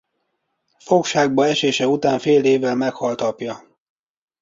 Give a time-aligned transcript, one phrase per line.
[0.79, 3.63] Fogságba esése után fél évvel meghalt apja.